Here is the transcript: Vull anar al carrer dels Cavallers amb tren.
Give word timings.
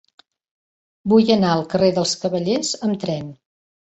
Vull 1.11 1.29
anar 1.35 1.51
al 1.57 1.61
carrer 1.75 1.91
dels 1.99 2.15
Cavallers 2.23 2.71
amb 2.87 3.01
tren. 3.07 3.31